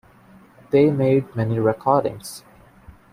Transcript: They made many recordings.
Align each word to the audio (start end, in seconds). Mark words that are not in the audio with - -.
They 0.71 0.89
made 0.89 1.35
many 1.35 1.59
recordings. 1.59 2.43